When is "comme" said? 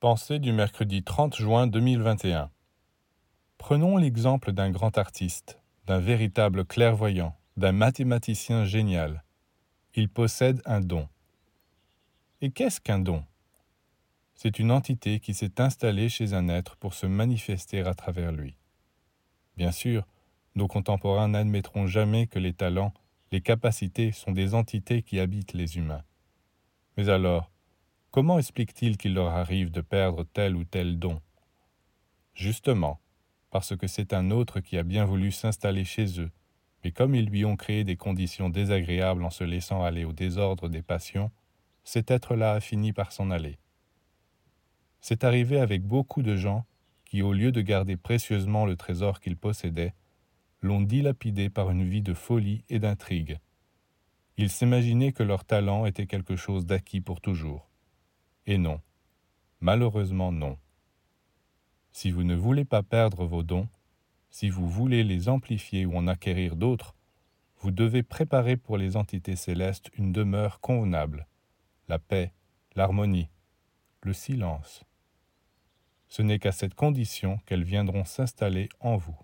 36.90-37.14